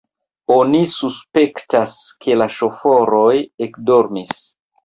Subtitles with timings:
[0.53, 3.31] Oni suspektas, ke la ŝoforoj
[3.67, 4.35] ekdormis.